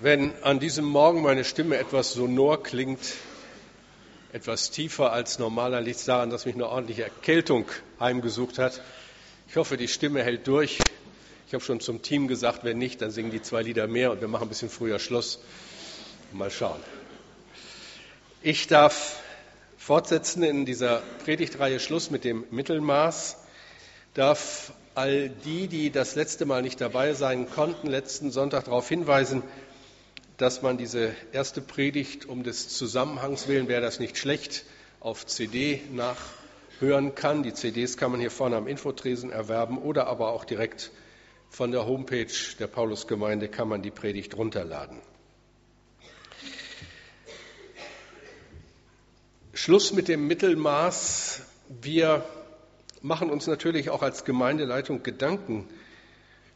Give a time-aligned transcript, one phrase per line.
[0.00, 3.00] Wenn an diesem Morgen meine Stimme etwas sonor klingt,
[4.32, 7.64] etwas tiefer als normaler, liegt es daran, dass mich eine ordentliche Erkältung
[7.98, 8.80] heimgesucht hat.
[9.48, 10.84] Ich hoffe, die Stimme hält durch.
[11.48, 14.20] Ich habe schon zum Team gesagt, wenn nicht, dann singen die zwei Lieder mehr und
[14.20, 15.40] wir machen ein bisschen früher Schluss.
[16.30, 16.80] Mal schauen.
[18.40, 19.18] Ich darf
[19.78, 23.36] fortsetzen in dieser Predigtreihe Schluss mit dem Mittelmaß,
[24.14, 29.42] darf all die, die das letzte Mal nicht dabei sein konnten, letzten Sonntag darauf hinweisen,
[30.38, 34.64] dass man diese erste Predigt um des Zusammenhangs willen, wäre das nicht schlecht,
[35.00, 37.42] auf CD nachhören kann.
[37.42, 40.92] Die CDs kann man hier vorne am Infotresen erwerben oder aber auch direkt
[41.50, 45.00] von der Homepage der Paulusgemeinde kann man die Predigt runterladen.
[49.52, 51.42] Schluss mit dem Mittelmaß.
[51.82, 52.24] Wir
[53.02, 55.68] machen uns natürlich auch als Gemeindeleitung Gedanken,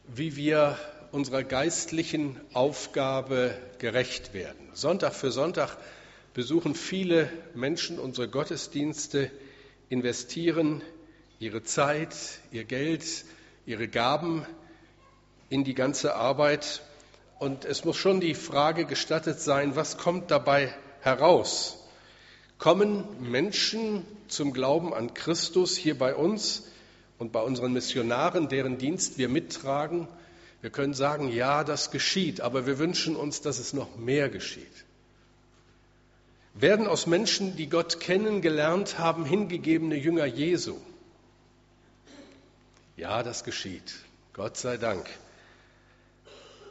[0.06, 0.78] wie wir
[1.12, 4.70] unserer geistlichen Aufgabe gerecht werden.
[4.72, 5.76] Sonntag für Sonntag
[6.32, 9.30] besuchen viele Menschen unsere Gottesdienste,
[9.90, 10.82] investieren
[11.38, 12.16] ihre Zeit,
[12.50, 13.04] ihr Geld,
[13.66, 14.46] ihre Gaben
[15.50, 16.80] in die ganze Arbeit.
[17.38, 21.78] Und es muss schon die Frage gestattet sein, was kommt dabei heraus?
[22.56, 26.68] Kommen Menschen zum Glauben an Christus hier bei uns
[27.18, 30.08] und bei unseren Missionaren, deren Dienst wir mittragen?
[30.62, 34.84] Wir können sagen, ja, das geschieht, aber wir wünschen uns, dass es noch mehr geschieht.
[36.54, 40.76] Werden aus Menschen, die Gott kennengelernt haben, hingegebene Jünger Jesu?
[42.96, 43.92] Ja, das geschieht.
[44.34, 45.08] Gott sei Dank.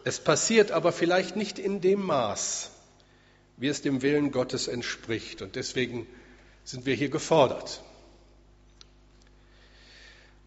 [0.06, 2.72] Es passiert aber vielleicht nicht in dem Maß,
[3.58, 5.42] wie es dem Willen Gottes entspricht.
[5.42, 6.08] Und deswegen
[6.64, 7.84] sind wir hier gefordert.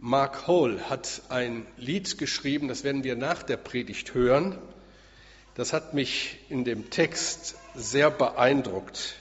[0.07, 4.59] Mark Hall hat ein Lied geschrieben, das werden wir nach der Predigt hören.
[5.55, 9.15] Das hat mich in dem Text sehr beeindruckt.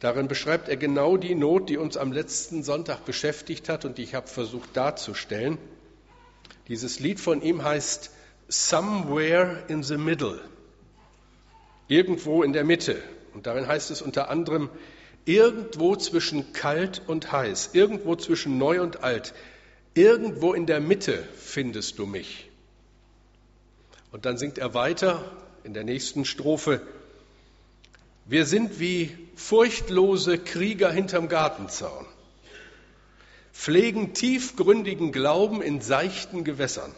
[0.00, 4.02] Darin beschreibt er genau die Not, die uns am letzten Sonntag beschäftigt hat und die
[4.02, 5.58] ich habe versucht darzustellen.
[6.68, 8.10] Dieses Lied von ihm heißt
[8.48, 10.40] Somewhere in the Middle,
[11.86, 13.02] irgendwo in der Mitte.
[13.34, 14.70] Und darin heißt es unter anderem,
[15.26, 19.34] irgendwo zwischen kalt und heiß, irgendwo zwischen neu und alt,
[19.98, 22.48] Irgendwo in der Mitte findest du mich.
[24.12, 25.28] Und dann singt er weiter
[25.64, 26.80] in der nächsten Strophe.
[28.24, 32.06] Wir sind wie furchtlose Krieger hinterm Gartenzaun,
[33.52, 36.94] pflegen tiefgründigen Glauben in seichten Gewässern.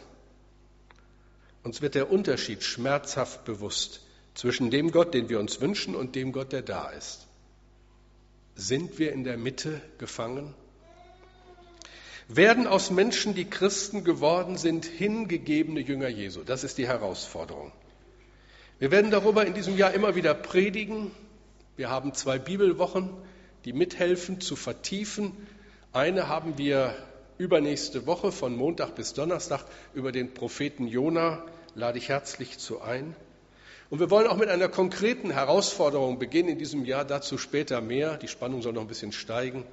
[1.62, 4.02] Uns wird der Unterschied schmerzhaft bewusst
[4.34, 7.26] zwischen dem Gott, den wir uns wünschen, und dem Gott, der da ist.
[8.56, 10.54] Sind wir in der Mitte gefangen?
[12.36, 16.42] Werden aus Menschen, die Christen geworden sind, hingegebene Jünger Jesu.
[16.44, 17.72] Das ist die Herausforderung.
[18.78, 21.10] Wir werden darüber in diesem Jahr immer wieder predigen.
[21.76, 23.10] Wir haben zwei Bibelwochen,
[23.64, 25.32] die mithelfen zu vertiefen.
[25.92, 26.94] Eine haben wir
[27.36, 31.44] übernächste Woche von Montag bis Donnerstag über den Propheten Jona.
[31.74, 33.16] Lade ich herzlich zu ein.
[33.90, 38.16] Und wir wollen auch mit einer konkreten Herausforderung beginnen in diesem Jahr, dazu später mehr.
[38.18, 39.64] Die Spannung soll noch ein bisschen steigen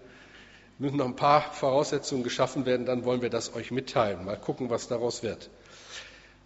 [0.80, 4.26] müssen noch ein paar Voraussetzungen geschaffen werden, dann wollen wir das euch mitteilen.
[4.26, 5.50] Mal gucken, was daraus wird.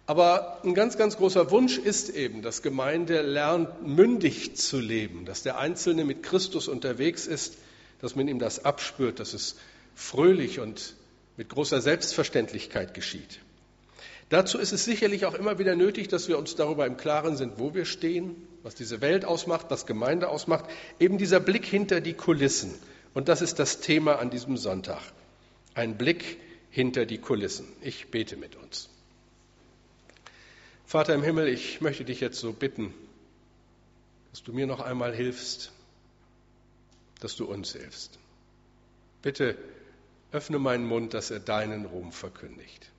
[0.06, 5.42] Aber ein ganz, ganz großer Wunsch ist eben, dass Gemeinde lernt, mündig zu leben, dass
[5.42, 7.56] der Einzelne mit Christus unterwegs ist,
[8.00, 9.56] dass man ihm das abspürt, dass es
[9.94, 10.94] fröhlich und
[11.36, 13.40] mit großer Selbstverständlichkeit geschieht.
[14.28, 17.58] Dazu ist es sicherlich auch immer wieder nötig, dass wir uns darüber im Klaren sind,
[17.58, 20.64] wo wir stehen, was diese Welt ausmacht, was Gemeinde ausmacht,
[20.98, 22.74] eben dieser Blick hinter die Kulissen.
[23.14, 25.02] Und das ist das Thema an diesem Sonntag.
[25.74, 26.38] Ein Blick
[26.70, 27.66] hinter die Kulissen.
[27.82, 28.88] Ich bete mit uns.
[30.86, 32.92] Vater im Himmel, ich möchte dich jetzt so bitten,
[34.30, 35.72] dass du mir noch einmal hilfst,
[37.20, 38.18] dass du uns hilfst.
[39.22, 39.56] Bitte
[40.32, 42.90] öffne meinen Mund, dass er deinen Ruhm verkündigt.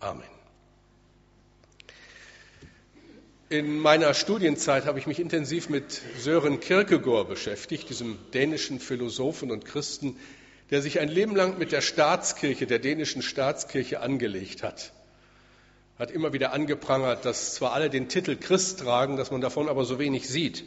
[0.00, 0.41] Amen.
[3.52, 9.66] In meiner Studienzeit habe ich mich intensiv mit Sören Kierkegaard beschäftigt, diesem dänischen Philosophen und
[9.66, 10.16] Christen,
[10.70, 14.94] der sich ein Leben lang mit der Staatskirche, der dänischen Staatskirche angelegt hat.
[15.98, 19.84] Hat immer wieder angeprangert, dass zwar alle den Titel Christ tragen, dass man davon aber
[19.84, 20.64] so wenig sieht.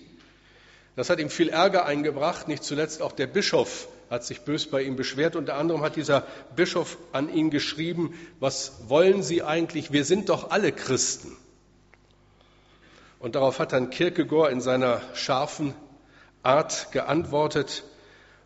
[0.96, 4.84] Das hat ihm viel Ärger eingebracht, nicht zuletzt auch der Bischof hat sich bös bei
[4.84, 5.36] ihm beschwert.
[5.36, 9.92] Unter anderem hat dieser Bischof an ihn geschrieben, was wollen Sie eigentlich?
[9.92, 11.36] Wir sind doch alle Christen.
[13.20, 15.74] Und darauf hat dann Kierkegaard in seiner scharfen
[16.44, 17.84] Art geantwortet,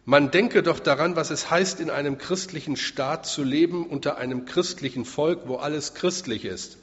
[0.05, 4.45] man denke doch daran, was es heißt, in einem christlichen Staat zu leben, unter einem
[4.45, 6.79] christlichen Volk, wo alles christlich ist.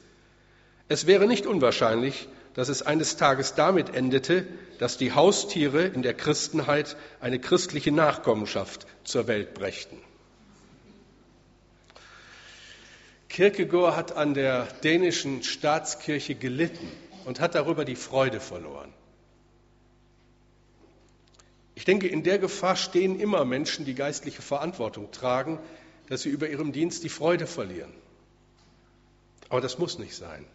[0.87, 4.47] Es wäre nicht unwahrscheinlich, dass es eines Tages damit endete,
[4.79, 9.97] dass die Haustiere in der Christenheit eine christliche Nachkommenschaft zur Welt brächten.
[13.27, 16.89] Kierkegaard hat an der dänischen Staatskirche gelitten
[17.27, 18.93] und hat darüber die Freude verloren.
[21.75, 25.59] Ich denke, in der Gefahr stehen immer Menschen, die geistliche Verantwortung tragen,
[26.07, 27.91] dass sie über ihrem Dienst die Freude verlieren.
[29.49, 30.45] Aber das muss nicht sein.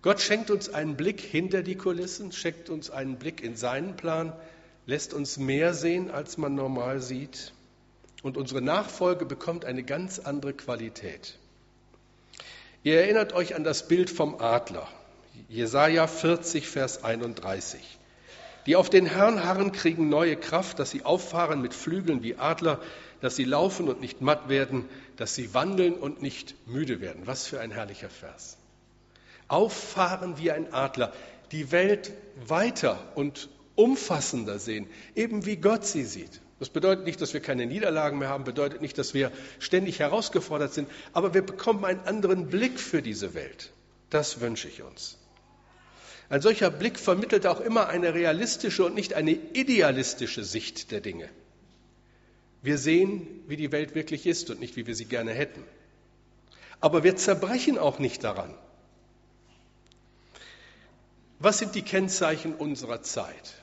[0.00, 4.32] Gott schenkt uns einen Blick hinter die Kulissen, schenkt uns einen Blick in seinen Plan,
[4.86, 7.52] lässt uns mehr sehen, als man normal sieht.
[8.22, 11.36] Und unsere Nachfolge bekommt eine ganz andere Qualität.
[12.82, 14.88] Ihr erinnert euch an das Bild vom Adler,
[15.48, 17.80] Jesaja 40, Vers 31.
[18.66, 22.80] Die auf den Herrn harren, kriegen neue Kraft, dass sie auffahren mit Flügeln wie Adler,
[23.20, 27.26] dass sie laufen und nicht matt werden, dass sie wandeln und nicht müde werden.
[27.26, 28.58] Was für ein herrlicher Vers
[29.48, 31.12] auffahren wie ein Adler,
[31.50, 32.12] die Welt
[32.46, 36.40] weiter und umfassender sehen, eben wie Gott sie sieht.
[36.58, 40.74] Das bedeutet nicht, dass wir keine Niederlagen mehr haben, bedeutet nicht, dass wir ständig herausgefordert
[40.74, 43.72] sind, aber wir bekommen einen anderen Blick für diese Welt.
[44.10, 45.17] Das wünsche ich uns.
[46.30, 51.28] Ein solcher Blick vermittelt auch immer eine realistische und nicht eine idealistische Sicht der Dinge.
[52.62, 55.64] Wir sehen, wie die Welt wirklich ist und nicht, wie wir sie gerne hätten.
[56.80, 58.54] Aber wir zerbrechen auch nicht daran.
[61.38, 63.54] Was sind die Kennzeichen unserer Zeit?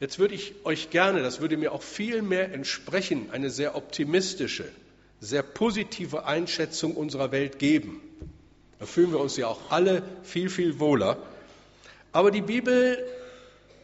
[0.00, 4.64] Jetzt würde ich euch gerne, das würde mir auch viel mehr entsprechen, eine sehr optimistische,
[5.20, 8.00] sehr positive Einschätzung unserer Welt geben.
[8.80, 11.18] Da fühlen wir uns ja auch alle viel, viel wohler.
[12.12, 12.98] Aber die Bibel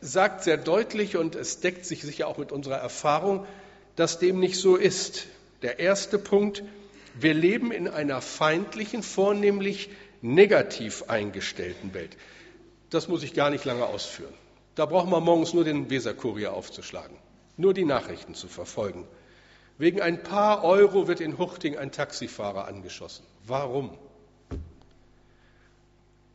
[0.00, 3.46] sagt sehr deutlich, und es deckt sich sicher auch mit unserer Erfahrung,
[3.94, 5.26] dass dem nicht so ist.
[5.60, 6.62] Der erste Punkt,
[7.14, 9.90] wir leben in einer feindlichen, vornehmlich
[10.22, 12.16] negativ eingestellten Welt.
[12.88, 14.32] Das muss ich gar nicht lange ausführen.
[14.76, 17.16] Da braucht man morgens nur den Weserkurier aufzuschlagen,
[17.58, 19.06] nur die Nachrichten zu verfolgen.
[19.76, 23.26] Wegen ein paar Euro wird in Huchting ein Taxifahrer angeschossen.
[23.46, 23.90] Warum?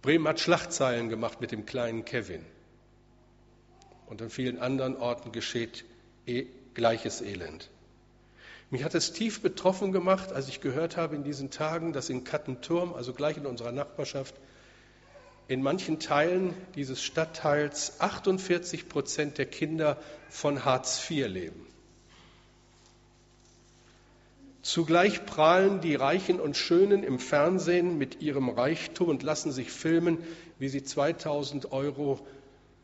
[0.01, 2.43] Bremen hat Schlachtzeilen gemacht mit dem kleinen Kevin.
[4.07, 5.85] Und an vielen anderen Orten geschieht
[6.25, 7.69] eh gleiches Elend.
[8.71, 12.23] Mich hat es tief betroffen gemacht, als ich gehört habe in diesen Tagen, dass in
[12.23, 14.35] Kattenturm, also gleich in unserer Nachbarschaft,
[15.47, 19.97] in manchen Teilen dieses Stadtteils 48 Prozent der Kinder
[20.29, 21.67] von Hartz IV leben.
[24.61, 30.19] Zugleich prahlen die Reichen und Schönen im Fernsehen mit ihrem Reichtum und lassen sich filmen,
[30.59, 32.19] wie sie 2000 Euro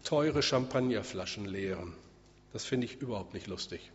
[0.04, 1.94] teure Champagnerflaschen leeren.
[2.52, 3.92] Das finde ich überhaupt nicht lustig.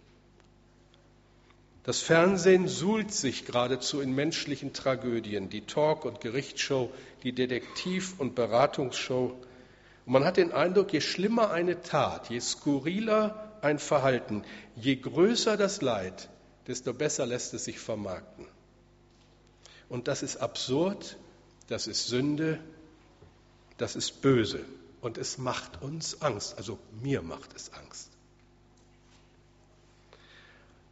[1.84, 6.92] Das Fernsehen suhlt sich geradezu in menschlichen Tragödien, die Talk- und Gerichtsshow,
[7.24, 9.34] die Detektiv- und Beratungsshow.
[10.06, 14.44] Und man hat den Eindruck, je schlimmer eine Tat, je skurriler ein Verhalten,
[14.76, 16.28] je größer das Leid,
[16.66, 18.46] desto besser lässt es sich vermarkten.
[19.88, 21.16] Und das ist absurd,
[21.68, 22.60] das ist Sünde,
[23.78, 24.64] das ist böse
[25.00, 28.08] und es macht uns Angst, also mir macht es Angst.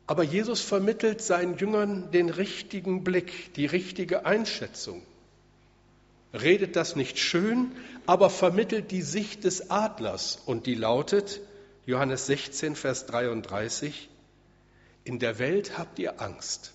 [0.06, 5.02] Aber Jesus vermittelt seinen Jüngern den richtigen Blick, die richtige Einschätzung.
[6.34, 7.70] Redet das nicht schön,
[8.06, 11.40] aber vermittelt die Sicht des Adlers und die lautet,
[11.86, 14.08] Johannes 16, Vers 33,
[15.10, 16.72] in der Welt habt ihr Angst,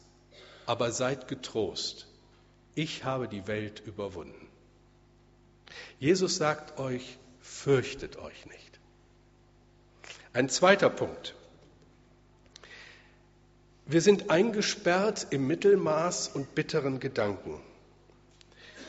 [0.65, 2.05] aber seid getrost,
[2.75, 4.49] ich habe die Welt überwunden.
[5.99, 8.79] Jesus sagt euch, fürchtet euch nicht.
[10.33, 11.33] Ein zweiter Punkt.
[13.85, 17.61] Wir sind eingesperrt im Mittelmaß und bitteren Gedanken.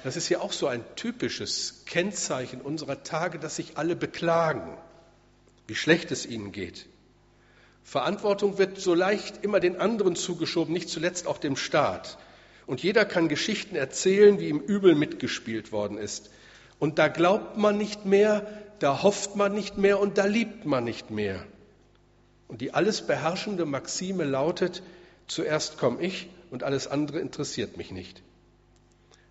[0.02, 4.76] Das ist ja auch so ein typisches Kennzeichen unserer Tage, dass sich alle beklagen,
[5.68, 6.86] wie schlecht es ihnen geht.
[7.87, 12.19] Verantwortung wird so leicht immer den anderen zugeschoben, nicht zuletzt auch dem Staat.
[12.66, 16.31] Und jeder kann Geschichten erzählen, wie ihm übel mitgespielt worden ist.
[16.81, 18.45] Und da glaubt man nicht mehr,
[18.81, 21.47] da hofft man nicht mehr und da liebt man nicht mehr.
[22.49, 24.83] Und die alles beherrschende Maxime lautet,
[25.28, 28.21] zuerst komme ich und alles andere interessiert mich nicht.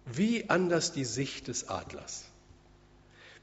[0.06, 2.24] Wie anders die Sicht des Adlers.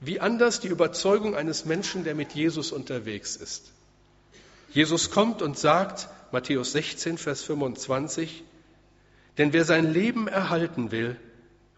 [0.00, 3.72] Wie anders die Überzeugung eines Menschen, der mit Jesus unterwegs ist.
[4.72, 8.42] Jesus kommt und sagt, Matthäus 16, Vers 25,
[9.38, 11.16] denn wer sein Leben erhalten will,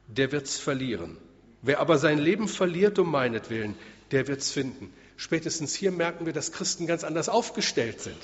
[0.06, 1.16] der wird's verlieren.
[1.62, 3.74] Wer aber sein Leben verliert um meinetwillen,
[4.10, 4.92] der wird's finden.
[5.16, 8.18] Spätestens hier merken wir, dass Christen ganz anders aufgestellt sind.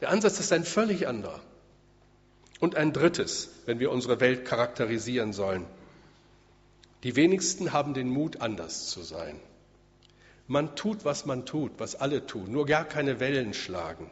[0.00, 1.40] Der Ansatz ist ein völlig anderer.
[2.60, 5.64] Und ein drittes, wenn wir unsere Welt charakterisieren sollen.
[7.02, 9.38] Die wenigsten haben den Mut, anders zu sein.
[10.46, 14.10] Man tut, was man tut, was alle tun, nur gar keine Wellen schlagen.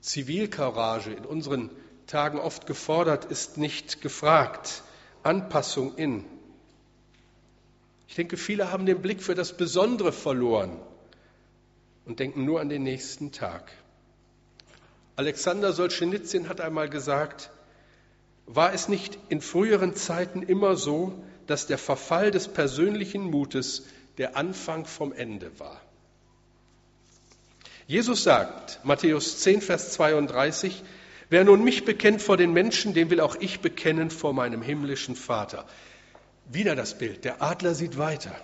[0.00, 1.70] Zivilcourage in unseren
[2.06, 4.82] Tagen oft gefordert, ist nicht gefragt.
[5.22, 6.24] Anpassung in.
[8.08, 10.78] Ich denke, viele haben den Blick für das Besondere verloren
[12.04, 13.72] und denken nur an den nächsten Tag.
[15.16, 17.50] Alexander Solzhenitsyn hat einmal gesagt,
[18.46, 21.14] war es nicht in früheren Zeiten immer so,
[21.46, 23.86] dass der Verfall des persönlichen Mutes
[24.18, 25.80] der Anfang vom Ende war?
[27.86, 30.82] Jesus sagt, Matthäus 10, Vers 32,
[31.30, 35.16] wer nun mich bekennt vor den Menschen, den will auch ich bekennen vor meinem himmlischen
[35.16, 35.66] Vater.
[36.46, 37.24] Wieder das Bild.
[37.24, 38.34] Der Adler sieht weiter.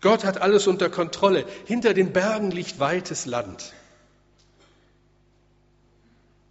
[0.00, 1.44] Gott hat alles unter Kontrolle.
[1.66, 3.72] Hinter den Bergen liegt weites Land.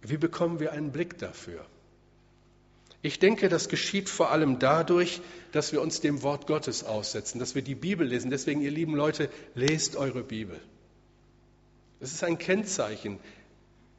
[0.02, 1.64] Wie bekommen wir einen Blick dafür?
[3.06, 5.20] Ich denke, das geschieht vor allem dadurch,
[5.52, 8.32] dass wir uns dem Wort Gottes aussetzen, dass wir die Bibel lesen.
[8.32, 10.60] Deswegen, ihr lieben Leute, lest eure Bibel.
[12.00, 13.20] Es ist ein Kennzeichen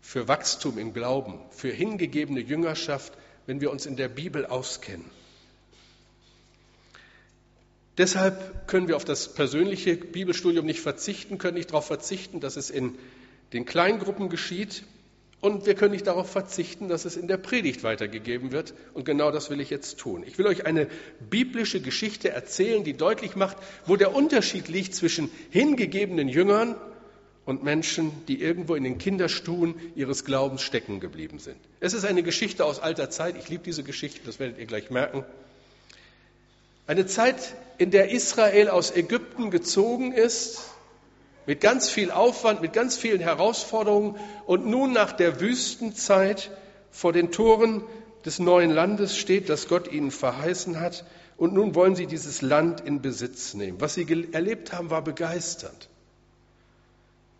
[0.01, 3.13] für Wachstum im Glauben, für hingegebene Jüngerschaft,
[3.45, 5.09] wenn wir uns in der Bibel auskennen.
[7.97, 12.69] Deshalb können wir auf das persönliche Bibelstudium nicht verzichten, können nicht darauf verzichten, dass es
[12.69, 12.97] in
[13.53, 14.83] den Kleingruppen geschieht.
[15.39, 18.73] Und wir können nicht darauf verzichten, dass es in der Predigt weitergegeben wird.
[18.93, 20.23] Und genau das will ich jetzt tun.
[20.25, 20.87] Ich will euch eine
[21.29, 26.75] biblische Geschichte erzählen, die deutlich macht, wo der Unterschied liegt zwischen hingegebenen Jüngern
[27.45, 31.57] und Menschen, die irgendwo in den Kinderstuhen ihres Glaubens stecken geblieben sind.
[31.79, 33.35] Es ist eine Geschichte aus alter Zeit.
[33.37, 35.23] Ich liebe diese Geschichte, das werdet ihr gleich merken.
[36.87, 40.61] Eine Zeit, in der Israel aus Ägypten gezogen ist,
[41.47, 46.51] mit ganz viel Aufwand, mit ganz vielen Herausforderungen und nun nach der Wüstenzeit
[46.91, 47.83] vor den Toren
[48.25, 51.05] des neuen Landes steht, das Gott ihnen verheißen hat.
[51.37, 53.79] Und nun wollen sie dieses Land in Besitz nehmen.
[53.79, 55.87] Was sie erlebt haben, war begeisternd.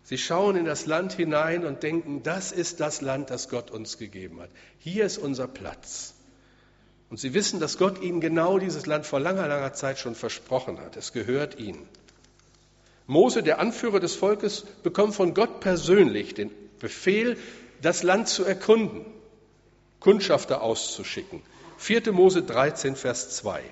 [0.04, 3.98] Sie schauen in das Land hinein und denken, das ist das Land, das Gott uns
[3.98, 4.48] gegeben hat.
[4.78, 6.14] Hier ist unser Platz.
[7.10, 10.80] Und sie wissen, dass Gott ihnen genau dieses Land vor langer, langer Zeit schon versprochen
[10.80, 10.96] hat.
[10.96, 11.86] Es gehört ihnen.
[13.08, 17.38] Mose, der Anführer des Volkes, bekommt von Gott persönlich den Befehl,
[17.80, 19.06] das Land zu erkunden,
[19.98, 21.42] Kundschafter auszuschicken.
[21.78, 22.12] 4.
[22.12, 23.62] Mose 13, Vers 2.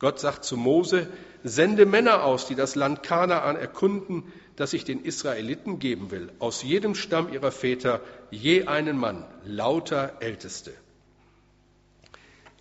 [0.00, 1.06] Gott sagt zu Mose,
[1.44, 6.64] sende Männer aus, die das Land Kanaan erkunden, das ich den Israeliten geben will, aus
[6.64, 8.00] jedem Stamm ihrer Väter
[8.32, 10.72] je einen Mann, lauter Älteste.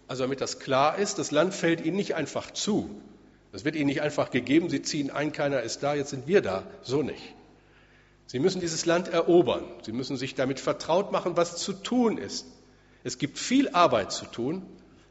[0.08, 3.02] Also damit das klar ist, das Land fällt ihnen nicht einfach zu.
[3.54, 6.42] Das wird ihnen nicht einfach gegeben, sie ziehen ein, keiner ist da, jetzt sind wir
[6.42, 6.64] da.
[6.82, 7.36] So nicht.
[8.26, 9.64] Sie müssen dieses Land erobern.
[9.84, 12.48] Sie müssen sich damit vertraut machen, was zu tun ist.
[13.04, 14.66] Es gibt viel Arbeit zu tun,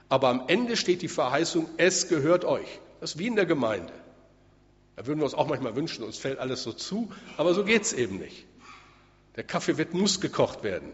[0.08, 2.66] aber am Ende steht die Verheißung, es gehört euch.
[3.00, 3.92] Das ist wie in der Gemeinde.
[4.96, 7.82] Da würden wir uns auch manchmal wünschen, uns fällt alles so zu, aber so geht
[7.82, 8.44] es eben nicht.
[9.36, 10.90] Der Kaffee wird muss gekocht werden.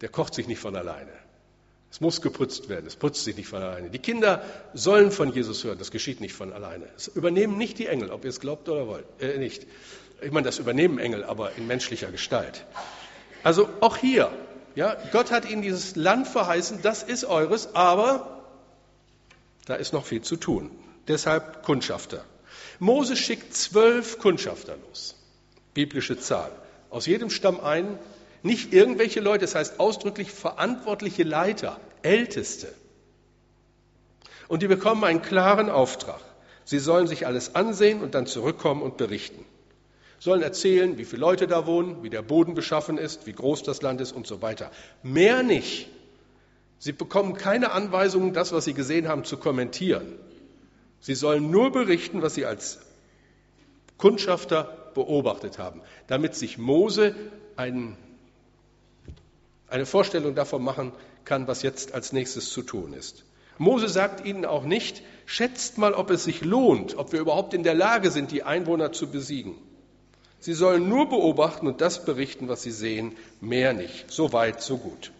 [0.00, 1.23] Der kocht sich nicht von alleine.
[1.94, 3.88] Es muss geputzt werden, es putzt sich nicht von alleine.
[3.88, 6.88] Die Kinder sollen von Jesus hören, das geschieht nicht von alleine.
[6.96, 9.64] Es übernehmen nicht die Engel, ob ihr es glaubt oder wollt, äh, nicht.
[10.20, 12.66] Ich meine, das übernehmen Engel, aber in menschlicher Gestalt.
[13.44, 14.32] Also auch hier,
[14.74, 18.42] ja, Gott hat ihnen dieses Land verheißen, das ist eures, aber
[19.66, 20.72] da ist noch viel zu tun.
[21.06, 22.24] Deshalb Kundschafter.
[22.80, 25.14] Mose schickt zwölf Kundschafter los.
[25.74, 26.50] Biblische Zahl.
[26.90, 28.00] Aus jedem Stamm ein,
[28.44, 32.68] nicht irgendwelche Leute, das heißt ausdrücklich verantwortliche Leiter, Älteste.
[34.48, 36.20] Und die bekommen einen klaren Auftrag.
[36.64, 39.44] Sie sollen sich alles ansehen und dann zurückkommen und berichten.
[40.18, 43.80] Sollen erzählen, wie viele Leute da wohnen, wie der Boden beschaffen ist, wie groß das
[43.80, 44.70] Land ist und so weiter.
[45.02, 45.88] Mehr nicht.
[46.78, 50.18] Sie bekommen keine Anweisungen, das, was sie gesehen haben, zu kommentieren.
[51.00, 52.78] Sie sollen nur berichten, was sie als
[53.96, 57.14] Kundschafter beobachtet haben, damit sich Mose
[57.56, 57.96] einen
[59.74, 60.92] eine Vorstellung davon machen
[61.24, 63.24] kann, was jetzt als nächstes zu tun ist.
[63.58, 67.64] Mose sagt ihnen auch nicht, schätzt mal, ob es sich lohnt, ob wir überhaupt in
[67.64, 69.56] der Lage sind, die Einwohner zu besiegen.
[70.38, 74.12] Sie sollen nur beobachten und das berichten, was sie sehen, mehr nicht.
[74.12, 75.10] So weit, so gut.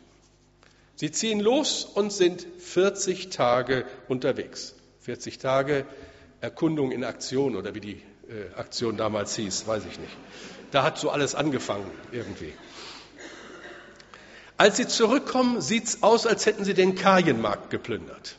[0.95, 4.75] Sie ziehen los und sind 40 Tage unterwegs.
[5.01, 5.85] 40 Tage
[6.41, 10.17] Erkundung in Aktion oder wie die äh, Aktion damals hieß, weiß ich nicht.
[10.71, 12.53] Da hat so alles angefangen irgendwie.
[14.57, 18.37] Als sie zurückkommen, sieht es aus, als hätten sie den Kajenmarkt geplündert.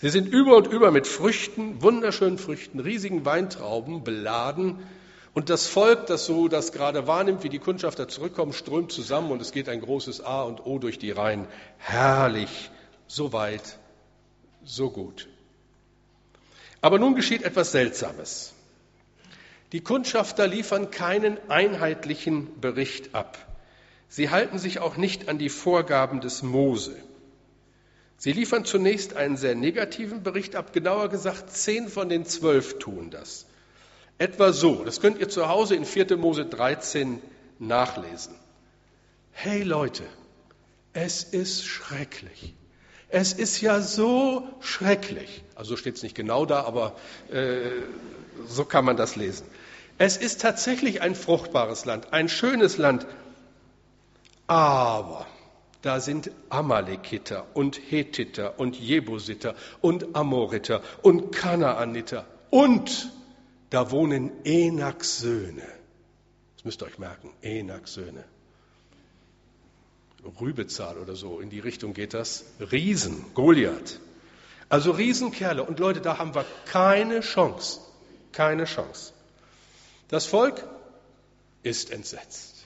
[0.00, 4.78] Sie sind über und über mit Früchten, wunderschönen Früchten, riesigen Weintrauben beladen.
[5.34, 9.42] Und das Volk, das so das gerade wahrnimmt, wie die Kundschafter zurückkommen, strömt zusammen und
[9.42, 11.46] es geht ein großes A und O durch die Reihen.
[11.78, 12.70] Herrlich,
[13.06, 13.78] so weit,
[14.64, 15.28] so gut.
[16.80, 18.54] Aber nun geschieht etwas Seltsames.
[19.72, 23.49] Die Kundschafter liefern keinen einheitlichen Bericht ab.
[24.10, 26.96] Sie halten sich auch nicht an die Vorgaben des Mose.
[28.18, 33.10] Sie liefern zunächst einen sehr negativen Bericht ab, genauer gesagt, zehn von den zwölf tun
[33.10, 33.46] das.
[34.18, 36.16] Etwa so, das könnt ihr zu Hause in 4.
[36.16, 37.22] Mose 13
[37.60, 38.34] nachlesen.
[39.30, 40.02] Hey Leute,
[40.92, 42.54] es ist schrecklich.
[43.10, 45.44] Es ist ja so schrecklich.
[45.54, 46.96] Also steht es nicht genau da, aber
[47.30, 47.70] äh,
[48.48, 49.46] so kann man das lesen.
[49.98, 53.06] Es ist tatsächlich ein fruchtbares Land, ein schönes Land.
[54.50, 55.28] Aber
[55.80, 63.12] da sind Amalekiter und Hethiter und Jebusiter und Amoriter und Kanaaniter und
[63.70, 65.68] da wohnen Enaks Söhne.
[66.56, 68.24] Das müsst ihr euch merken, Enaks Söhne.
[70.40, 72.44] Rübezahl oder so, in die Richtung geht das.
[72.72, 74.00] Riesen, Goliath.
[74.68, 75.62] Also Riesenkerle.
[75.62, 77.78] Und Leute, da haben wir keine Chance.
[78.32, 79.12] Keine Chance.
[80.08, 80.66] Das Volk
[81.62, 82.64] ist entsetzt.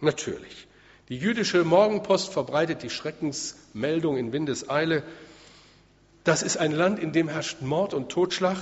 [0.00, 0.65] Natürlich.
[1.08, 5.04] Die jüdische Morgenpost verbreitet die Schreckensmeldung in Windeseile.
[6.24, 8.56] Das ist ein Land, in dem herrscht Mord und Totschlag.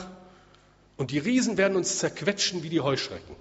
[0.98, 3.34] Und die Riesen werden uns zerquetschen wie die Heuschrecken.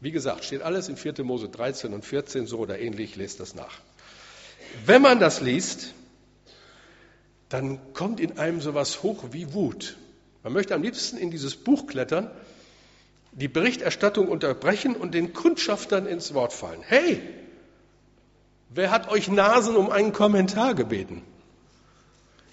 [0.00, 1.22] Wie gesagt, steht alles in 4.
[1.22, 3.80] Mose 13 und 14 so oder ähnlich, lest das nach.
[4.84, 5.92] Wenn man das liest,
[7.48, 9.96] dann kommt in einem sowas hoch wie Wut.
[10.42, 12.30] Man möchte am liebsten in dieses Buch klettern,
[13.32, 16.80] die Berichterstattung unterbrechen und den Kundschaftern ins Wort fallen.
[16.82, 17.20] Hey,
[18.68, 21.22] wer hat euch Nasen um einen Kommentar gebeten?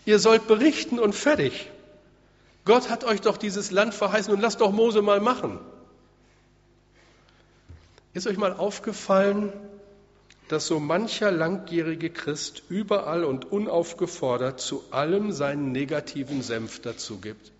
[0.05, 1.69] Ihr sollt berichten und fertig.
[2.65, 5.59] Gott hat euch doch dieses Land verheißen und lasst doch Mose mal machen.
[8.13, 9.51] Ist euch mal aufgefallen,
[10.49, 17.51] dass so mancher langjährige Christ überall und unaufgefordert zu allem seinen negativen Senf dazu gibt?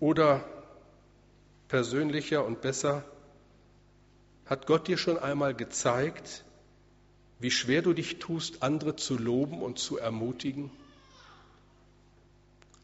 [0.00, 0.44] Oder
[1.68, 3.04] persönlicher und besser,
[4.52, 6.44] hat Gott dir schon einmal gezeigt,
[7.40, 10.70] wie schwer du dich tust, andere zu loben und zu ermutigen?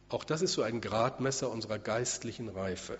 [0.08, 2.96] Auch das ist so ein Gradmesser unserer geistlichen Reife.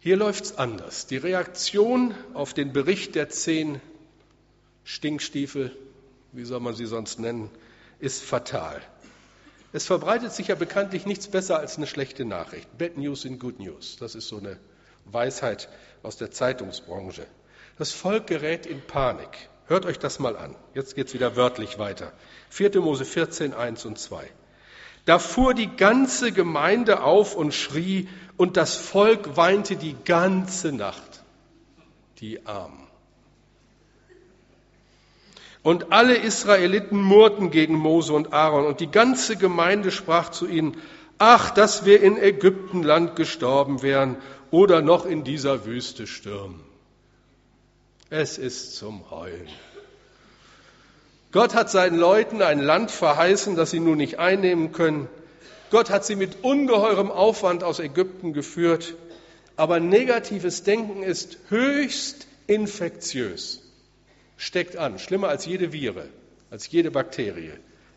[0.00, 1.06] Hier läuft es anders.
[1.06, 3.82] Die Reaktion auf den Bericht der zehn
[4.84, 5.76] Stinkstiefel,
[6.32, 7.50] wie soll man sie sonst nennen,
[7.98, 8.80] ist fatal.
[9.74, 12.78] Es verbreitet sich ja bekanntlich nichts besser als eine schlechte Nachricht.
[12.78, 13.98] Bad News in Good News.
[14.00, 14.58] Das ist so eine
[15.12, 15.68] Weisheit
[16.02, 17.26] aus der Zeitungsbranche.
[17.78, 19.48] Das Volk gerät in Panik.
[19.66, 20.56] Hört euch das mal an.
[20.74, 22.12] Jetzt geht es wieder wörtlich weiter.
[22.50, 22.80] 4.
[22.80, 24.28] Mose 14, 1 und 2.
[25.04, 31.22] Da fuhr die ganze Gemeinde auf und schrie, und das Volk weinte die ganze Nacht.
[32.20, 32.86] Die Armen.
[35.62, 40.76] Und alle Israeliten murrten gegen Mose und Aaron, und die ganze Gemeinde sprach zu ihnen,
[41.18, 44.16] ach, dass wir in Ägyptenland gestorben wären
[44.50, 46.60] oder noch in dieser Wüste stürmen.
[48.10, 49.48] Es ist zum Heulen.
[51.30, 55.08] Gott hat seinen Leuten ein Land verheißen, das sie nun nicht einnehmen können.
[55.70, 58.94] Gott hat sie mit ungeheurem Aufwand aus Ägypten geführt.
[59.56, 63.60] Aber negatives Denken ist höchst infektiös.
[64.36, 66.08] Steckt an, schlimmer als jede Viren,
[66.50, 67.52] als jede Bakterie.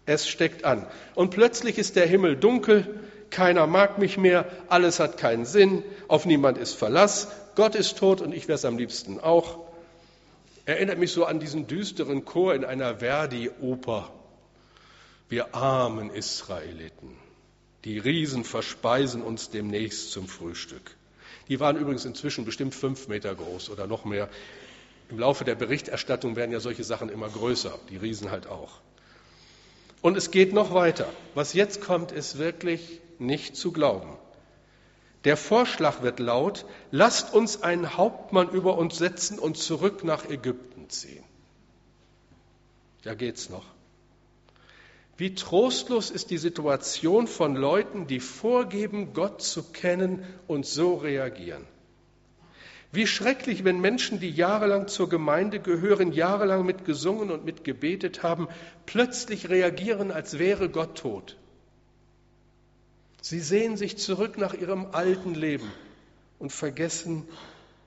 [0.05, 0.87] Es steckt an.
[1.15, 2.99] Und plötzlich ist der Himmel dunkel,
[3.31, 8.21] keiner mag mich mehr, alles hat keinen Sinn, auf niemand ist Verlass, Gott ist tot
[8.21, 9.59] und ich wäre es am liebsten auch.
[10.65, 14.11] Erinnert mich so an diesen düsteren Chor in einer Verdi-Oper.
[15.27, 17.15] Wir armen Israeliten,
[17.85, 20.95] die Riesen verspeisen uns demnächst zum Frühstück.
[21.47, 24.29] Die waren übrigens inzwischen bestimmt fünf Meter groß oder noch mehr.
[25.09, 28.79] Im Laufe der Berichterstattung werden ja solche Sachen immer größer, die Riesen halt auch.
[30.01, 31.07] Und es geht noch weiter.
[31.35, 34.17] Was jetzt kommt, ist wirklich nicht zu glauben.
[35.23, 40.89] Der Vorschlag wird laut, lasst uns einen Hauptmann über uns setzen und zurück nach Ägypten
[40.89, 41.23] ziehen.
[43.03, 43.65] Ja, geht's noch.
[45.17, 51.67] Wie trostlos ist die Situation von Leuten, die vorgeben, Gott zu kennen und so reagieren.
[52.91, 58.23] Wie schrecklich, wenn Menschen, die jahrelang zur Gemeinde gehören, jahrelang mit gesungen und mit gebetet
[58.23, 58.47] haben,
[58.85, 61.37] plötzlich reagieren, als wäre Gott tot.
[63.21, 65.71] Sie sehen sich zurück nach ihrem alten Leben
[66.39, 67.27] und vergessen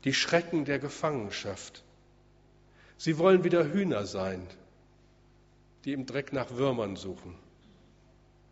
[0.04, 1.82] die Schrecken der Gefangenschaft.
[2.96, 4.46] Sie wollen wieder Hühner sein,
[5.84, 7.34] die im Dreck nach Würmern suchen.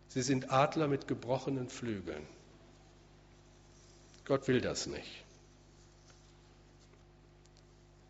[0.09, 2.27] Sie sind Adler mit gebrochenen Flügeln.
[4.25, 5.23] Gott will das nicht.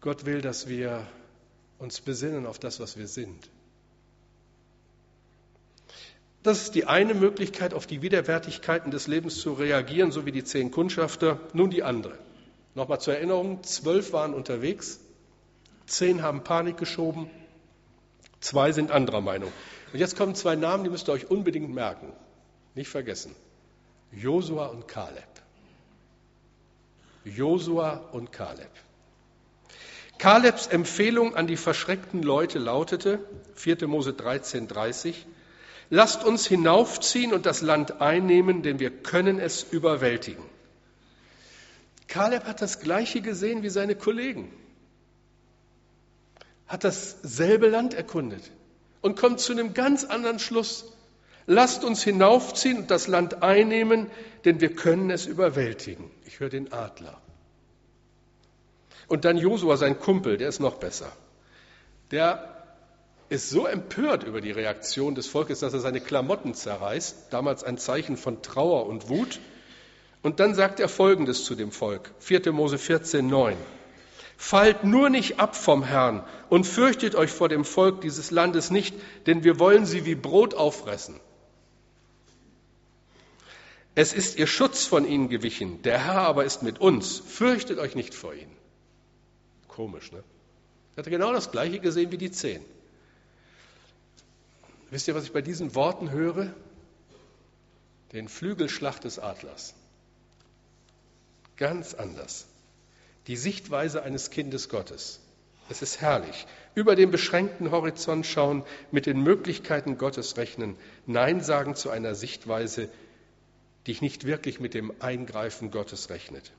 [0.02, 1.08] Gott will, dass wir
[1.80, 3.50] uns besinnen auf das, was wir sind.
[6.44, 10.44] Das ist die eine Möglichkeit, auf die Widerwärtigkeiten des Lebens zu reagieren, so wie die
[10.44, 11.40] zehn Kundschafter.
[11.54, 12.18] Nun die andere.
[12.76, 15.00] Nochmal zur Erinnerung, zwölf waren unterwegs,
[15.86, 17.30] zehn haben Panik geschoben,
[18.42, 19.52] zwei sind anderer Meinung.
[19.94, 22.12] Und jetzt kommen zwei Namen, die müsst ihr euch unbedingt merken.
[22.76, 23.34] Nicht vergessen.
[24.12, 25.24] Josua und Kaleb.
[27.24, 28.70] Josua und Kaleb.
[30.18, 33.20] Kalebs Empfehlung an die verschreckten Leute lautete,
[33.56, 33.88] 4.
[33.88, 35.26] Mose 13, 30,
[35.94, 40.44] lasst uns hinaufziehen und das Land einnehmen, denn wir können es überwältigen.
[42.08, 44.52] Kaleb hat das Gleiche gesehen wie seine Kollegen,
[46.66, 48.42] hat dasselbe Land erkundet
[49.02, 50.92] und kommt zu einem ganz anderen Schluss.
[51.46, 54.10] Lasst uns hinaufziehen und das Land einnehmen,
[54.46, 56.10] denn wir können es überwältigen.
[56.26, 57.22] Ich höre den Adler.
[59.08, 61.12] Und dann Josua, sein Kumpel, der ist noch besser.
[62.10, 62.53] Der
[63.34, 67.80] ist so empört über die Reaktion des Volkes, dass er seine Klamotten zerreißt, damals ein
[67.80, 69.40] Zeichen von Trauer und Wut.
[70.22, 72.52] Und dann sagt er Folgendes zu dem Volk, 4.
[72.52, 73.58] Mose 14, 9.
[74.38, 78.94] Fallt nur nicht ab vom Herrn und fürchtet euch vor dem Volk dieses Landes nicht,
[79.26, 81.20] denn wir wollen sie wie Brot auffressen.
[83.96, 87.20] Es ist ihr Schutz von ihnen gewichen, der Herr aber ist mit uns.
[87.20, 88.56] Fürchtet euch nicht vor ihnen.
[89.68, 90.24] Komisch, ne?
[90.96, 92.64] Er hatte genau das Gleiche gesehen wie die zehn.
[94.94, 96.54] Wisst ihr, was ich bei diesen Worten höre?
[98.12, 99.74] Den Flügelschlag des Adlers.
[101.58, 102.46] Ganz anders.
[103.26, 105.20] Die Sichtweise eines Kindes Gottes.
[105.68, 106.46] Es ist herrlich.
[106.76, 110.76] Über den beschränkten Horizont schauen, mit den Möglichkeiten Gottes rechnen,
[111.08, 112.88] Nein sagen zu einer Sichtweise,
[113.88, 116.52] die nicht wirklich mit dem Eingreifen Gottes rechnet.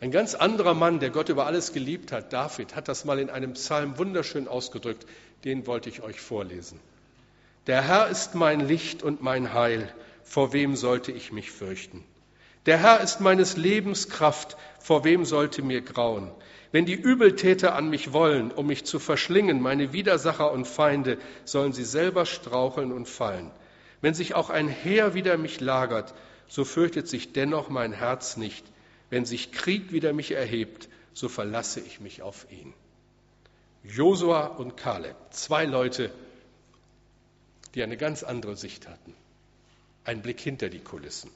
[0.00, 3.30] Ein ganz anderer Mann, der Gott über alles geliebt hat, David, hat das mal in
[3.30, 5.04] einem Psalm wunderschön ausgedrückt.
[5.44, 6.78] Den wollte ich euch vorlesen.
[7.66, 9.92] Der Herr ist mein Licht und mein Heil.
[10.22, 12.04] Vor wem sollte ich mich fürchten?
[12.66, 14.56] Der Herr ist meines Lebens Kraft.
[14.78, 16.30] Vor wem sollte mir grauen?
[16.70, 21.72] Wenn die Übeltäter an mich wollen, um mich zu verschlingen, meine Widersacher und Feinde, sollen
[21.72, 23.50] sie selber straucheln und fallen.
[24.00, 26.14] Wenn sich auch ein Heer wider mich lagert,
[26.46, 28.64] so fürchtet sich dennoch mein Herz nicht
[29.10, 32.74] wenn sich Krieg wider mich erhebt, so verlasse ich mich auf ihn.
[33.84, 36.10] Josua und Kaleb, zwei Leute,
[37.74, 39.14] die eine ganz andere Sicht hatten.
[40.04, 41.30] Ein Blick hinter die Kulissen.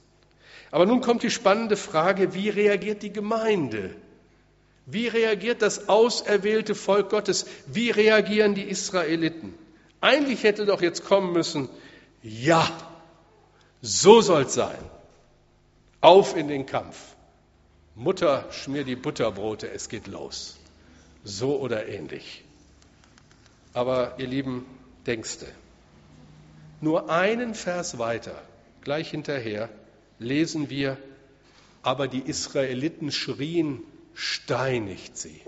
[0.70, 3.94] Aber nun kommt die spannende Frage, wie reagiert die Gemeinde?
[4.86, 7.46] Wie reagiert das auserwählte Volk Gottes?
[7.66, 9.54] Wie reagieren die Israeliten?
[10.00, 11.68] Eigentlich hätte doch jetzt kommen müssen,
[12.22, 12.68] ja,
[13.80, 14.78] so soll es sein.
[16.00, 16.96] Auf in den Kampf.
[17.94, 20.58] Mutter, schmier die Butterbrote, es geht los.
[21.24, 22.42] So oder ähnlich.
[23.74, 24.64] Aber ihr Lieben,
[25.06, 25.46] denkste,
[26.80, 28.42] nur einen Vers weiter,
[28.80, 29.68] gleich hinterher,
[30.18, 30.96] lesen wir,
[31.82, 33.82] aber die Israeliten schrien,
[34.14, 35.40] steinigt sie.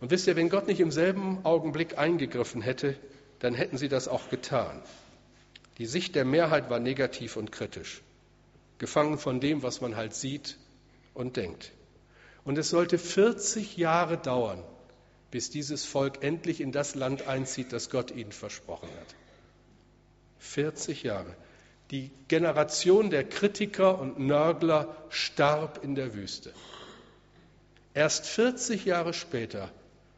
[0.00, 2.94] Und wisst ihr, wenn Gott nicht im selben Augenblick eingegriffen hätte,
[3.38, 4.82] dann hätten sie das auch getan.
[5.78, 8.02] Die Sicht der Mehrheit war negativ und kritisch
[8.78, 10.58] gefangen von dem, was man halt sieht
[11.14, 11.72] und denkt.
[12.44, 14.62] Und es sollte 40 Jahre dauern,
[15.30, 19.14] bis dieses Volk endlich in das Land einzieht, das Gott ihnen versprochen hat.
[20.38, 21.34] 40 Jahre.
[21.90, 26.52] Die Generation der Kritiker und Nörgler starb in der Wüste.
[27.94, 29.70] Erst 40 Jahre später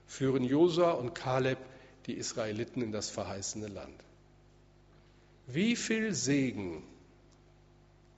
[0.07, 1.59] führen Josua und Kaleb
[2.07, 4.01] die Israeliten in das verheißene Land.
[5.47, 6.83] Wie viel Segen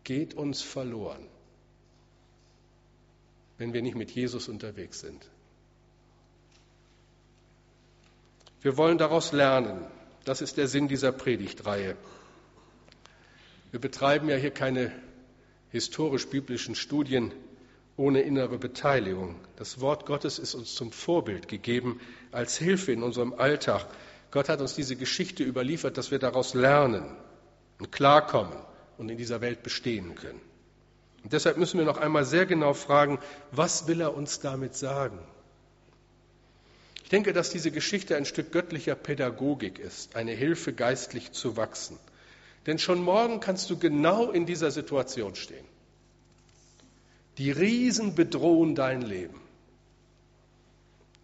[0.09, 1.23] geht uns verloren,
[3.59, 5.29] wenn wir nicht mit Jesus unterwegs sind.
[8.63, 9.85] Wir wollen daraus lernen.
[10.25, 11.95] Das ist der Sinn dieser Predigtreihe.
[13.71, 14.93] Wir betreiben ja hier keine
[15.73, 17.35] historisch-biblischen Studien
[17.99, 19.39] ohne innere Beteiligung.
[19.57, 22.01] Das Wort Gottes ist uns zum Vorbild gegeben,
[22.33, 23.87] als Hilfe in unserem Alltag.
[24.31, 27.15] Gott hat uns diese Geschichte überliefert, dass wir daraus lernen
[27.79, 28.68] und klarkommen
[28.99, 30.41] und in dieser Welt bestehen können.
[31.25, 33.19] Und deshalb müssen wir noch einmal sehr genau fragen,
[33.51, 35.19] was will er uns damit sagen?
[37.03, 41.99] Ich denke, dass diese Geschichte ein Stück göttlicher Pädagogik ist, eine Hilfe, geistlich zu wachsen.
[42.67, 45.65] Denn schon morgen kannst du genau in dieser Situation stehen.
[47.39, 49.41] Die Riesen bedrohen dein Leben.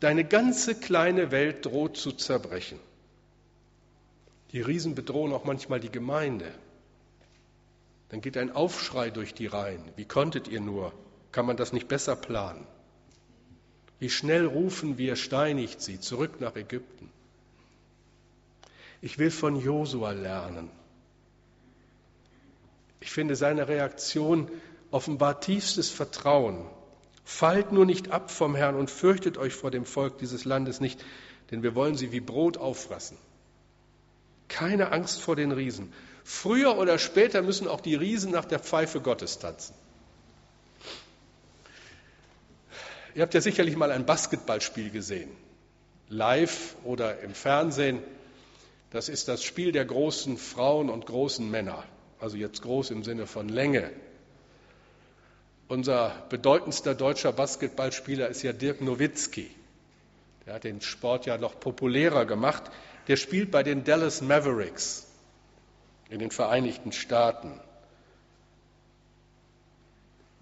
[0.01, 2.79] Deine ganze kleine Welt droht zu zerbrechen.
[4.53, 6.51] Die Riesen bedrohen auch manchmal die Gemeinde.
[8.09, 9.83] Dann geht ein Aufschrei durch die Reihen.
[9.97, 10.93] Wie konntet ihr nur?
[11.33, 12.67] Kann man das nicht besser planen?
[13.99, 17.11] Wie schnell rufen wir, steinigt sie, zurück nach Ägypten.
[19.01, 20.71] Ich will von Josua lernen.
[23.01, 24.51] Ich finde seine Reaktion
[24.91, 26.65] offenbar tiefstes Vertrauen.
[27.25, 31.05] Fallt nur nicht ab vom Herrn und fürchtet euch vor dem Volk dieses Landes nicht,
[31.51, 33.17] denn wir wollen sie wie Brot auffressen.
[34.49, 35.93] Keine Angst vor den Riesen.
[36.25, 39.75] Früher oder später müssen auch die Riesen nach der Pfeife Gottes tanzen.
[43.15, 45.31] Ihr habt ja sicherlich mal ein Basketballspiel gesehen,
[46.09, 48.03] live oder im Fernsehen.
[48.91, 51.85] Das ist das Spiel der großen Frauen und großen Männer,
[52.19, 53.91] also jetzt groß im Sinne von Länge.
[55.69, 59.51] Unser bedeutendster deutscher Basketballspieler ist ja Dirk Nowitzki.
[60.47, 62.65] Der hat den Sport ja noch populärer gemacht.
[63.09, 65.04] Der spielt bei den Dallas Mavericks
[66.15, 67.61] in den Vereinigten Staaten.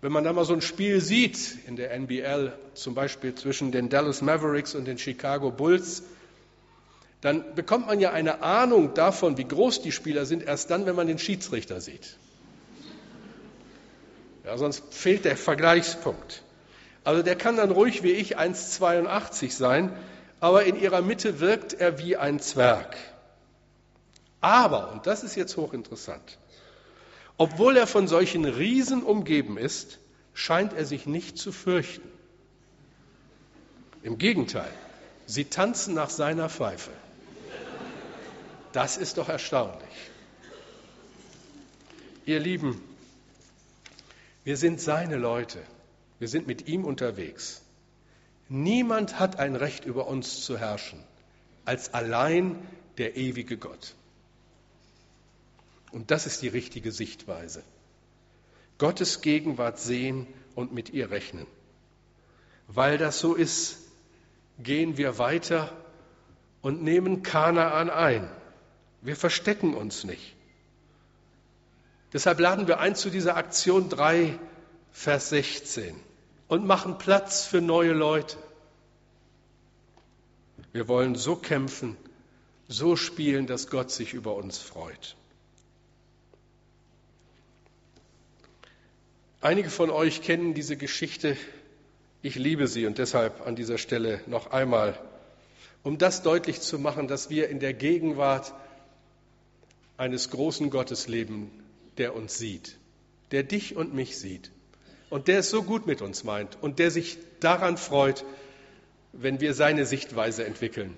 [0.02, 3.88] Wenn man da mal so ein Spiel sieht in der NBL, zum Beispiel zwischen den
[3.88, 6.02] Dallas Mavericks und den Chicago Bulls,
[7.22, 10.94] dann bekommt man ja eine Ahnung davon, wie groß die Spieler sind, erst dann, wenn
[10.94, 12.18] man den Schiedsrichter sieht.
[14.44, 16.42] Ja, sonst fehlt der Vergleichspunkt.
[17.02, 19.90] Also der kann dann ruhig wie ich 1,82 sein,
[20.38, 22.94] aber in ihrer Mitte wirkt er wie ein Zwerg.
[24.42, 26.38] Aber, und das ist jetzt hochinteressant,
[27.38, 29.98] obwohl er von solchen Riesen umgeben ist,
[30.34, 32.08] scheint er sich nicht zu fürchten.
[34.02, 34.72] Im Gegenteil,
[35.26, 36.90] sie tanzen nach seiner Pfeife.
[38.72, 40.10] Das ist doch erstaunlich.
[42.26, 42.82] Ihr Lieben,
[44.44, 45.62] wir sind seine Leute.
[46.18, 47.62] Wir sind mit ihm unterwegs.
[48.48, 50.98] Niemand hat ein Recht über uns zu herrschen,
[51.64, 52.58] als allein
[52.98, 53.94] der ewige Gott.
[55.92, 57.62] Und das ist die richtige Sichtweise.
[58.78, 61.46] Gottes Gegenwart sehen und mit ihr rechnen.
[62.66, 63.78] Weil das so ist,
[64.58, 65.70] gehen wir weiter
[66.62, 68.28] und nehmen Kanaan ein.
[69.02, 70.34] Wir verstecken uns nicht.
[72.12, 74.38] Deshalb laden wir ein zu dieser Aktion 3,
[74.92, 75.94] Vers 16
[76.48, 78.36] und machen Platz für neue Leute.
[80.72, 81.96] Wir wollen so kämpfen,
[82.68, 85.16] so spielen, dass Gott sich über uns freut.
[89.42, 91.36] Einige von euch kennen diese Geschichte.
[92.22, 94.96] Ich liebe sie und deshalb an dieser Stelle noch einmal,
[95.82, 98.54] um das deutlich zu machen, dass wir in der Gegenwart
[99.96, 101.50] eines großen Gottes leben,
[101.98, 102.76] der uns sieht,
[103.32, 104.52] der dich und mich sieht
[105.10, 108.24] und der es so gut mit uns meint und der sich daran freut,
[109.12, 110.96] wenn wir seine Sichtweise entwickeln,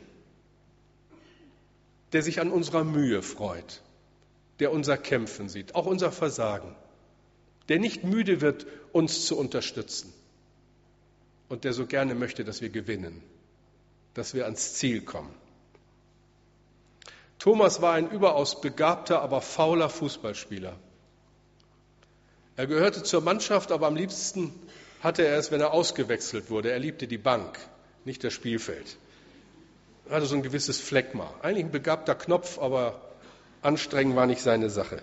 [2.13, 3.81] der sich an unserer Mühe freut,
[4.61, 6.77] der unser Kämpfen sieht, auch unser Versagen
[7.69, 10.13] der nicht müde wird, uns zu unterstützen
[11.49, 13.23] und der so gerne möchte, dass wir gewinnen,
[14.15, 15.35] dass wir ans Ziel kommen.
[17.39, 20.79] Thomas war ein überaus begabter, aber fauler Fußballspieler.
[22.57, 24.53] Er gehörte zur Mannschaft, aber am liebsten
[25.03, 26.71] hatte er es, wenn er ausgewechselt wurde.
[26.71, 27.59] Er liebte die Bank,
[28.05, 28.97] nicht das Spielfeld.
[30.09, 31.33] Er hatte so ein gewisses Phlegma.
[31.43, 33.01] Eigentlich ein begabter Knopf, aber
[33.61, 35.03] anstrengend war nicht seine Sache.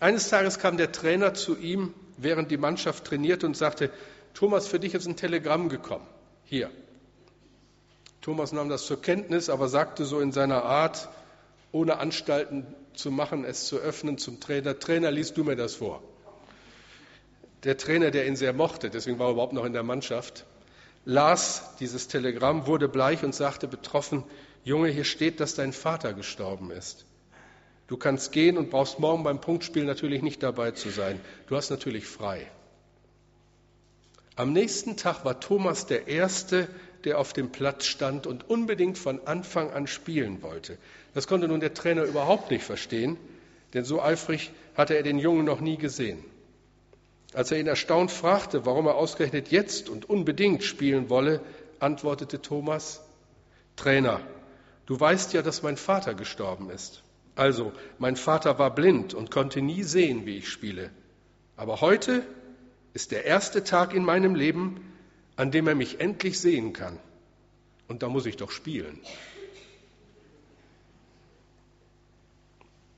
[0.00, 3.90] Eines Tages kam der Trainer zu ihm, während die Mannschaft trainierte und sagte,
[4.34, 6.06] Thomas, für dich ist ein Telegramm gekommen.
[6.44, 6.70] Hier.
[8.20, 11.08] Thomas nahm das zur Kenntnis, aber sagte so in seiner Art,
[11.72, 16.02] ohne Anstalten zu machen, es zu öffnen zum Trainer, Trainer, liest du mir das vor.
[17.64, 20.44] Der Trainer, der ihn sehr mochte, deswegen war er überhaupt noch in der Mannschaft,
[21.04, 24.24] las dieses Telegramm, wurde bleich und sagte betroffen,
[24.64, 27.04] Junge, hier steht, dass dein Vater gestorben ist.
[27.88, 31.20] Du kannst gehen und brauchst morgen beim Punktspiel natürlich nicht dabei zu sein.
[31.46, 32.46] Du hast natürlich frei.
[34.36, 36.68] Am nächsten Tag war Thomas der Erste,
[37.04, 40.76] der auf dem Platz stand und unbedingt von Anfang an spielen wollte.
[41.14, 43.16] Das konnte nun der Trainer überhaupt nicht verstehen,
[43.72, 46.22] denn so eifrig hatte er den Jungen noch nie gesehen.
[47.32, 51.40] Als er ihn erstaunt fragte, warum er ausgerechnet jetzt und unbedingt spielen wolle,
[51.78, 53.02] antwortete Thomas,
[53.76, 54.20] Trainer,
[54.86, 57.02] du weißt ja, dass mein Vater gestorben ist.
[57.38, 60.90] Also, mein Vater war blind und konnte nie sehen, wie ich spiele.
[61.56, 62.26] Aber heute
[62.94, 64.80] ist der erste Tag in meinem Leben,
[65.36, 66.98] an dem er mich endlich sehen kann.
[67.86, 68.98] Und da muss ich doch spielen.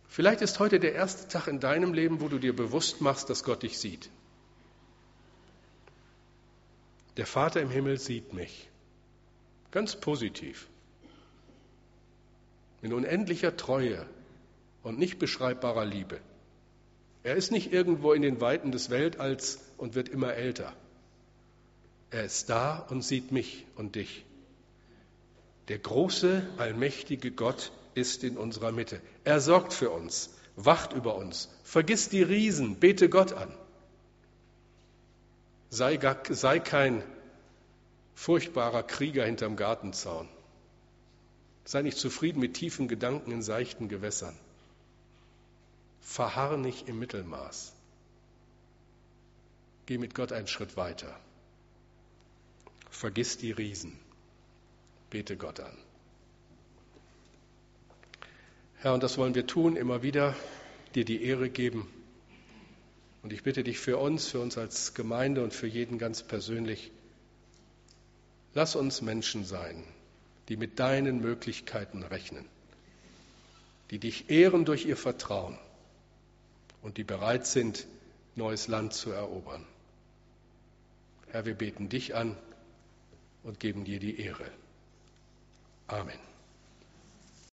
[0.08, 3.44] Vielleicht ist heute der erste Tag in deinem Leben, wo du dir bewusst machst, dass
[3.44, 4.08] Gott dich sieht.
[7.18, 8.70] Der Vater im Himmel sieht mich.
[9.70, 10.66] Ganz positiv.
[12.80, 14.08] In unendlicher Treue
[14.82, 16.20] und nicht beschreibbarer Liebe.
[17.22, 20.72] Er ist nicht irgendwo in den Weiten des Weltalls und wird immer älter.
[22.10, 24.24] Er ist da und sieht mich und dich.
[25.68, 29.00] Der große, allmächtige Gott ist in unserer Mitte.
[29.24, 31.48] Er sorgt für uns, wacht über uns.
[31.62, 33.52] Vergiss die Riesen, bete Gott an.
[35.68, 37.04] Sei, gar, sei kein
[38.14, 40.28] furchtbarer Krieger hinterm Gartenzaun.
[41.64, 44.36] Sei nicht zufrieden mit tiefen Gedanken in seichten Gewässern.
[46.00, 47.72] Verharr nicht im Mittelmaß.
[49.86, 51.18] Geh mit Gott einen Schritt weiter.
[52.90, 53.98] Vergiss die Riesen.
[55.10, 55.76] Bete Gott an.
[58.78, 60.34] Herr, und das wollen wir tun, immer wieder
[60.94, 61.88] dir die Ehre geben.
[63.22, 66.90] Und ich bitte dich für uns, für uns als Gemeinde und für jeden ganz persönlich,
[68.54, 69.84] lass uns Menschen sein,
[70.48, 72.46] die mit deinen Möglichkeiten rechnen,
[73.90, 75.58] die dich ehren durch ihr Vertrauen
[76.82, 77.86] und die bereit sind,
[78.36, 79.66] neues Land zu erobern.
[81.28, 82.36] Herr, wir beten dich an
[83.42, 84.50] und geben dir die Ehre.
[85.86, 86.29] Amen.